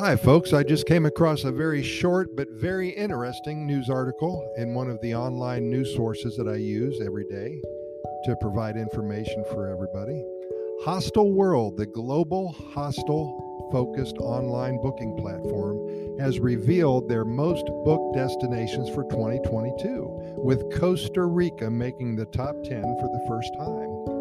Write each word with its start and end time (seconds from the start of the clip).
Hi, 0.00 0.16
folks. 0.16 0.54
I 0.54 0.62
just 0.62 0.86
came 0.86 1.04
across 1.04 1.44
a 1.44 1.52
very 1.52 1.82
short 1.82 2.34
but 2.34 2.48
very 2.52 2.88
interesting 2.88 3.66
news 3.66 3.90
article 3.90 4.50
in 4.56 4.72
one 4.72 4.88
of 4.88 4.98
the 5.02 5.14
online 5.14 5.68
news 5.68 5.94
sources 5.94 6.38
that 6.38 6.48
I 6.48 6.54
use 6.54 7.02
every 7.04 7.24
day 7.24 7.60
to 8.24 8.34
provide 8.40 8.78
information 8.78 9.44
for 9.52 9.68
everybody. 9.68 10.24
Hostelworld, 10.86 11.76
the 11.76 11.84
global 11.84 12.50
hostel 12.72 13.68
focused 13.70 14.16
online 14.16 14.80
booking 14.80 15.18
platform, 15.18 16.18
has 16.18 16.40
revealed 16.40 17.06
their 17.06 17.26
most 17.26 17.66
booked 17.84 18.16
destinations 18.16 18.88
for 18.88 19.04
2022, 19.04 20.38
with 20.38 20.80
Costa 20.80 21.26
Rica 21.26 21.70
making 21.70 22.16
the 22.16 22.24
top 22.24 22.54
10 22.64 22.80
for 22.80 23.10
the 23.12 23.24
first 23.28 23.52
time. 23.52 24.19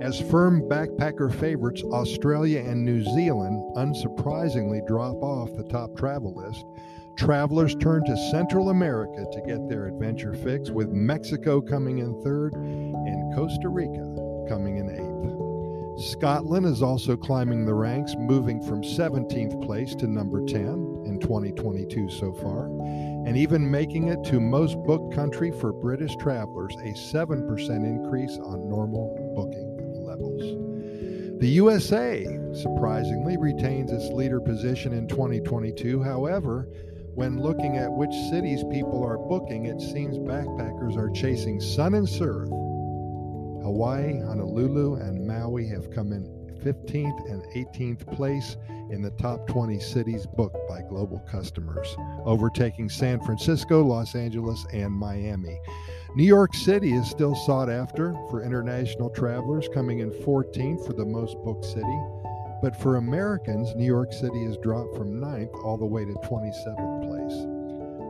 As 0.00 0.18
firm 0.18 0.62
backpacker 0.62 1.30
favorites, 1.30 1.82
Australia 1.82 2.60
and 2.60 2.82
New 2.82 3.02
Zealand 3.02 3.62
unsurprisingly 3.76 4.86
drop 4.86 5.22
off 5.22 5.54
the 5.54 5.64
top 5.64 5.94
travel 5.94 6.34
list. 6.34 6.64
Travelers 7.18 7.74
turn 7.74 8.02
to 8.06 8.30
Central 8.30 8.70
America 8.70 9.26
to 9.30 9.42
get 9.42 9.68
their 9.68 9.88
adventure 9.88 10.32
fix, 10.32 10.70
with 10.70 10.88
Mexico 10.88 11.60
coming 11.60 11.98
in 11.98 12.18
third 12.22 12.54
and 12.54 13.34
Costa 13.34 13.68
Rica 13.68 14.46
coming 14.48 14.78
in 14.78 14.88
eighth. 14.88 15.20
Scotland 16.02 16.64
is 16.64 16.82
also 16.82 17.14
climbing 17.14 17.66
the 17.66 17.74
ranks, 17.74 18.14
moving 18.16 18.62
from 18.62 18.80
17th 18.82 19.62
place 19.66 19.94
to 19.96 20.06
number 20.06 20.42
10 20.46 21.02
in 21.04 21.18
2022 21.20 22.08
so 22.08 22.32
far, 22.32 22.68
and 23.26 23.36
even 23.36 23.70
making 23.70 24.08
it 24.08 24.24
to 24.24 24.40
most 24.40 24.82
booked 24.84 25.14
country 25.14 25.52
for 25.52 25.74
British 25.74 26.16
travelers, 26.16 26.74
a 26.76 26.94
7% 26.94 27.68
increase 27.84 28.38
on 28.38 28.66
normal 28.66 29.14
booking 29.36 29.69
levels. 30.10 31.38
The 31.40 31.48
USA 31.48 32.26
surprisingly 32.52 33.36
retains 33.36 33.92
its 33.92 34.08
leader 34.08 34.40
position 34.40 34.92
in 34.92 35.06
2022. 35.06 36.02
However, 36.02 36.68
when 37.14 37.40
looking 37.40 37.76
at 37.76 37.92
which 37.92 38.12
cities 38.30 38.64
people 38.70 39.02
are 39.04 39.18
booking, 39.18 39.66
it 39.66 39.80
seems 39.80 40.18
backpackers 40.18 40.96
are 40.96 41.10
chasing 41.10 41.60
sun 41.60 41.94
and 41.94 42.08
surf. 42.08 42.48
Hawaii, 42.48 44.20
Honolulu, 44.20 44.96
and 44.96 45.26
Maui 45.26 45.66
have 45.68 45.90
come 45.90 46.12
in 46.12 46.24
15th 46.60 47.30
and 47.30 47.42
18th 47.54 48.06
place 48.14 48.56
in 48.90 49.02
the 49.02 49.10
top 49.12 49.46
20 49.46 49.78
cities 49.78 50.26
booked 50.26 50.68
by 50.68 50.82
global 50.82 51.20
customers, 51.20 51.96
overtaking 52.24 52.88
San 52.88 53.20
Francisco, 53.20 53.82
Los 53.82 54.14
Angeles, 54.14 54.66
and 54.72 54.92
Miami. 54.92 55.58
New 56.16 56.24
York 56.24 56.54
City 56.54 56.92
is 56.92 57.08
still 57.08 57.34
sought 57.34 57.70
after 57.70 58.12
for 58.30 58.42
international 58.42 59.10
travelers, 59.10 59.68
coming 59.72 60.00
in 60.00 60.10
14th 60.10 60.84
for 60.86 60.92
the 60.92 61.04
most 61.04 61.36
booked 61.44 61.64
city. 61.64 62.00
But 62.62 62.76
for 62.76 62.96
Americans, 62.96 63.74
New 63.74 63.86
York 63.86 64.12
City 64.12 64.44
has 64.44 64.58
dropped 64.58 64.96
from 64.96 65.20
9th 65.20 65.54
all 65.64 65.78
the 65.78 65.86
way 65.86 66.04
to 66.04 66.12
27th 66.12 67.08
place. 67.08 67.60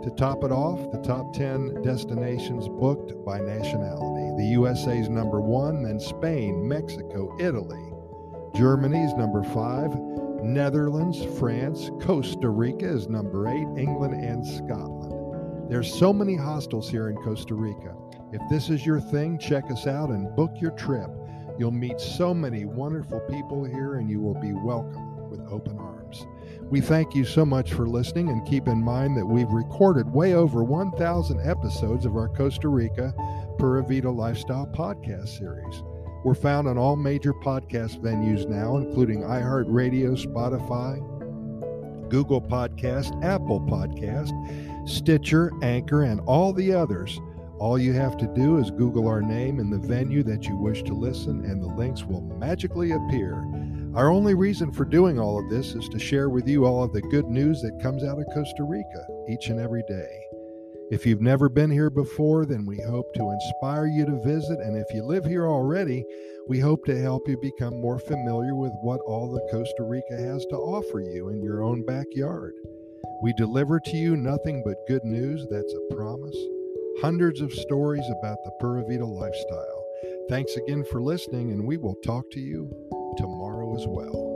To 0.05 0.11
top 0.17 0.45
it 0.45 0.51
off, 0.51 0.91
the 0.91 1.03
top 1.03 1.35
10 1.35 1.83
destinations 1.83 2.69
booked 2.69 3.23
by 3.23 3.39
nationality. 3.39 4.43
The 4.43 4.49
USA's 4.53 5.11
number 5.11 5.43
one, 5.43 5.83
then 5.83 6.01
Spain, 6.01 6.67
Mexico, 6.67 7.37
Italy. 7.39 7.90
Germany's 8.55 9.15
number 9.15 9.43
five, 9.43 9.95
Netherlands, 10.43 11.25
France, 11.39 11.91
Costa 12.01 12.49
Rica 12.49 12.87
is 12.87 13.09
number 13.09 13.49
eight, 13.49 13.67
England, 13.79 14.15
and 14.15 14.45
Scotland. 14.47 15.71
There's 15.71 15.93
so 15.93 16.13
many 16.13 16.35
hostels 16.35 16.91
here 16.91 17.11
in 17.11 17.17
Costa 17.17 17.55
Rica. 17.55 17.95
If 18.33 18.43
this 18.51 18.71
is 18.71 18.85
your 18.85 19.01
thing, 19.01 19.39
check 19.39 19.71
us 19.71 19.87
out 19.87 20.11
and 20.11 20.35
book 20.35 20.53
your 20.61 20.73
trip. 20.73 21.11
You'll 21.59 21.71
meet 21.71 22.01
so 22.01 22.35
many 22.35 22.65
wonderful 22.65 23.21
people 23.31 23.65
here 23.65 23.97
and 23.97 24.11
you 24.11 24.21
will 24.21 24.41
be 24.41 24.53
welcomed 24.53 25.31
with 25.31 25.41
open 25.51 25.79
arms. 25.79 26.27
We 26.63 26.81
thank 26.81 27.15
you 27.15 27.25
so 27.25 27.45
much 27.45 27.73
for 27.73 27.87
listening 27.87 28.31
and 28.31 28.47
keep 28.47 28.67
in 28.67 28.83
mind 28.83 29.17
that 29.17 29.27
we've 29.27 29.51
recorded 29.51 30.13
way 30.13 30.35
over 30.35 30.65
1,000 30.65 31.41
episodes 31.49 32.05
of 32.05 32.17
our 32.17 32.29
Costa 32.29 32.69
Rica 32.69 33.15
Pura 33.59 33.83
Vida 33.85 34.11
Lifestyle 34.11 34.67
podcast 34.67 35.39
series. 35.39 35.83
We're 36.23 36.35
found 36.35 36.69
on 36.69 36.77
all 36.77 36.97
major 36.97 37.33
podcast 37.33 38.01
venues 38.01 38.47
now, 38.47 38.77
including 38.77 39.23
iHeartRadio, 39.23 40.23
Spotify, 40.23 41.01
Google 42.11 42.43
Podcast, 42.43 43.25
Apple 43.25 43.61
Podcast, 43.61 44.31
Stitcher, 44.87 45.51
Anchor, 45.63 46.03
and 46.03 46.21
all 46.27 46.53
the 46.53 46.75
others. 46.75 47.19
All 47.59 47.79
you 47.79 47.95
have 47.95 48.19
to 48.19 48.27
do 48.27 48.59
is 48.59 48.71
Google 48.71 49.09
our 49.09 49.23
name 49.23 49.61
and 49.61 49.73
the 49.73 49.79
venue 49.79 50.23
that 50.25 50.45
you 50.45 50.57
wish 50.57 50.83
to 50.83 50.95
listen, 50.95 51.45
and 51.45 51.63
the 51.63 51.69
links 51.69 52.05
will 52.05 52.23
magically 52.23 52.93
appear. 52.93 53.43
Our 53.95 54.11
only 54.11 54.35
reason 54.35 54.73
for 54.73 54.85
doing 54.85 55.19
all 55.19 55.39
of 55.39 55.49
this 55.49 55.75
is 55.75 55.89
to 55.89 55.99
share 55.99 56.29
with 56.29 56.47
you 56.47 56.67
all 56.67 56.85
of 56.85 56.93
the 56.93 57.03
good 57.03 57.27
news 57.27 57.63
that 57.63 57.81
comes 57.81 58.05
out 58.05 58.19
of 58.19 58.27
Costa 58.35 58.63
Rica 58.63 59.07
each 59.29 59.49
and 59.49 59.59
every 59.59 59.83
day. 59.89 60.30
If 60.91 61.07
you've 61.07 61.21
never 61.21 61.49
been 61.49 61.71
here 61.71 61.89
before, 61.89 62.45
then 62.45 62.67
we 62.67 62.81
hope 62.81 63.15
to 63.15 63.31
inspire 63.31 63.87
you 63.87 64.05
to 64.07 64.23
visit. 64.25 64.59
And 64.59 64.77
if 64.77 64.93
you 64.93 65.05
live 65.05 65.25
here 65.25 65.47
already, 65.47 66.05
we 66.49 66.59
hope 66.59 66.85
to 66.87 67.01
help 67.01 67.29
you 67.29 67.39
become 67.41 67.81
more 67.81 68.01
familiar 68.01 68.57
with 68.57 68.73
what 68.83 69.01
all 69.07 69.31
that 69.31 69.49
Costa 69.53 69.85
Rica 69.85 70.17
has 70.17 70.45
to 70.47 70.57
offer 70.57 71.01
you 71.01 71.29
in 71.29 71.43
your 71.45 71.63
own 71.63 71.87
backyard. 71.87 72.55
We 73.23 73.33
deliver 73.35 73.79
to 73.79 73.97
you 73.97 74.17
nothing 74.17 74.65
but 74.65 74.87
good 74.89 75.05
news, 75.05 75.47
that's 75.49 75.73
a 75.73 75.95
promise. 75.95 76.37
Hundreds 77.01 77.41
of 77.41 77.53
stories 77.53 78.11
about 78.19 78.39
the 78.45 78.51
Pura 78.59 78.83
Vida 78.89 79.07
lifestyle. 79.07 79.85
Thanks 80.29 80.57
again 80.57 80.85
for 80.91 81.01
listening, 81.01 81.53
and 81.53 81.65
we 81.65 81.77
will 81.77 81.97
talk 82.05 82.29
to 82.33 82.41
you 82.41 82.69
tomorrow 83.17 83.77
as 83.77 83.87
well. 83.87 84.30